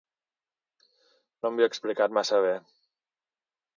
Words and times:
No 1.41 1.51
m'havia 1.51 1.69
explicat 1.73 2.17
massa 2.21 2.41
bé. 2.49 2.59